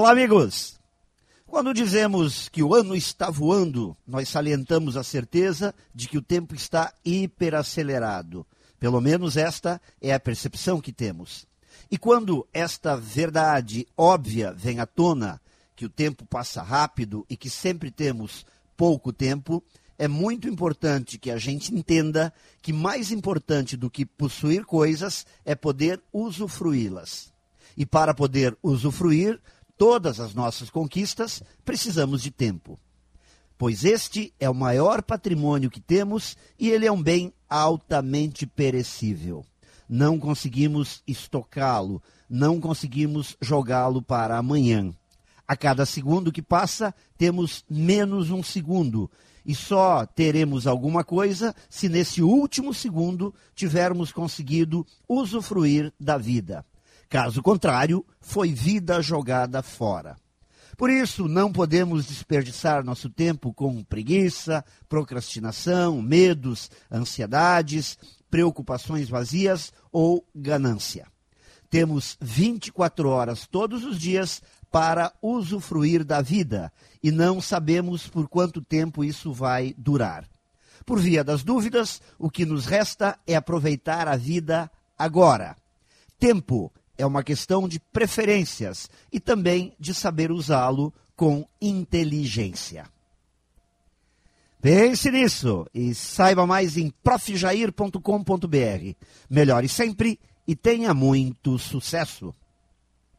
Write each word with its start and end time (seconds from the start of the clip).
Olá, 0.00 0.12
amigos! 0.12 0.80
Quando 1.46 1.74
dizemos 1.74 2.48
que 2.48 2.62
o 2.62 2.74
ano 2.74 2.96
está 2.96 3.28
voando, 3.28 3.94
nós 4.06 4.30
salientamos 4.30 4.96
a 4.96 5.04
certeza 5.04 5.74
de 5.94 6.08
que 6.08 6.16
o 6.16 6.22
tempo 6.22 6.54
está 6.54 6.94
hiperacelerado. 7.04 8.46
Pelo 8.78 8.98
menos 8.98 9.36
esta 9.36 9.78
é 10.00 10.14
a 10.14 10.18
percepção 10.18 10.80
que 10.80 10.90
temos. 10.90 11.46
E 11.90 11.98
quando 11.98 12.48
esta 12.50 12.96
verdade 12.96 13.86
óbvia 13.94 14.54
vem 14.54 14.80
à 14.80 14.86
tona, 14.86 15.38
que 15.76 15.84
o 15.84 15.90
tempo 15.90 16.24
passa 16.24 16.62
rápido 16.62 17.26
e 17.28 17.36
que 17.36 17.50
sempre 17.50 17.90
temos 17.90 18.46
pouco 18.78 19.12
tempo, 19.12 19.62
é 19.98 20.08
muito 20.08 20.48
importante 20.48 21.18
que 21.18 21.30
a 21.30 21.36
gente 21.36 21.74
entenda 21.74 22.32
que 22.62 22.72
mais 22.72 23.12
importante 23.12 23.76
do 23.76 23.90
que 23.90 24.06
possuir 24.06 24.64
coisas 24.64 25.26
é 25.44 25.54
poder 25.54 26.00
usufruí-las. 26.10 27.30
E 27.76 27.84
para 27.84 28.14
poder 28.14 28.56
usufruir, 28.62 29.38
todas 29.80 30.20
as 30.20 30.34
nossas 30.34 30.68
conquistas, 30.68 31.42
precisamos 31.64 32.20
de 32.20 32.30
tempo. 32.30 32.78
Pois 33.56 33.82
este 33.82 34.30
é 34.38 34.50
o 34.50 34.54
maior 34.54 35.02
patrimônio 35.02 35.70
que 35.70 35.80
temos 35.80 36.36
e 36.58 36.68
ele 36.68 36.84
é 36.84 36.92
um 36.92 37.02
bem 37.02 37.32
altamente 37.48 38.46
perecível. 38.46 39.42
Não 39.88 40.18
conseguimos 40.18 41.02
estocá-lo, 41.06 42.02
não 42.28 42.60
conseguimos 42.60 43.38
jogá-lo 43.40 44.02
para 44.02 44.36
amanhã. 44.36 44.92
A 45.48 45.56
cada 45.56 45.86
segundo 45.86 46.30
que 46.30 46.42
passa, 46.42 46.94
temos 47.16 47.64
menos 47.66 48.30
um 48.30 48.42
segundo. 48.42 49.10
E 49.46 49.54
só 49.54 50.04
teremos 50.04 50.66
alguma 50.66 51.02
coisa 51.02 51.54
se 51.70 51.88
nesse 51.88 52.22
último 52.22 52.74
segundo 52.74 53.34
tivermos 53.54 54.12
conseguido 54.12 54.86
usufruir 55.08 55.90
da 55.98 56.18
vida. 56.18 56.66
Caso 57.10 57.42
contrário, 57.42 58.06
foi 58.20 58.52
vida 58.52 59.02
jogada 59.02 59.64
fora. 59.64 60.16
Por 60.76 60.88
isso, 60.88 61.26
não 61.26 61.52
podemos 61.52 62.06
desperdiçar 62.06 62.84
nosso 62.84 63.10
tempo 63.10 63.52
com 63.52 63.82
preguiça, 63.82 64.64
procrastinação, 64.88 66.00
medos, 66.00 66.70
ansiedades, 66.90 67.98
preocupações 68.30 69.08
vazias 69.08 69.72
ou 69.90 70.24
ganância. 70.32 71.08
Temos 71.68 72.16
24 72.20 73.08
horas 73.08 73.44
todos 73.44 73.84
os 73.84 73.98
dias 73.98 74.40
para 74.70 75.12
usufruir 75.20 76.04
da 76.04 76.22
vida 76.22 76.72
e 77.02 77.10
não 77.10 77.40
sabemos 77.40 78.06
por 78.06 78.28
quanto 78.28 78.62
tempo 78.62 79.02
isso 79.02 79.32
vai 79.32 79.74
durar. 79.76 80.28
Por 80.86 81.00
via 81.00 81.24
das 81.24 81.42
dúvidas, 81.42 82.00
o 82.16 82.30
que 82.30 82.46
nos 82.46 82.66
resta 82.66 83.18
é 83.26 83.34
aproveitar 83.34 84.06
a 84.06 84.16
vida 84.16 84.70
agora. 84.96 85.56
Tempo 86.20 86.72
é 87.00 87.06
uma 87.06 87.24
questão 87.24 87.66
de 87.66 87.80
preferências 87.80 88.90
e 89.12 89.18
também 89.18 89.74
de 89.78 89.94
saber 89.94 90.30
usá-lo 90.30 90.92
com 91.16 91.46
inteligência. 91.60 92.86
Pense 94.60 95.10
nisso 95.10 95.66
e 95.72 95.94
saiba 95.94 96.46
mais 96.46 96.76
em 96.76 96.90
profjair.com.br. 97.02 98.94
Melhore 99.28 99.68
sempre 99.68 100.20
e 100.46 100.54
tenha 100.54 100.92
muito 100.92 101.58
sucesso. 101.58 102.34